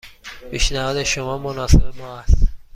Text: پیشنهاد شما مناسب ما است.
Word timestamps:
پیشنهاد 0.51 1.03
شما 1.03 1.37
مناسب 1.37 1.95
ما 1.97 2.17
است. 2.19 2.47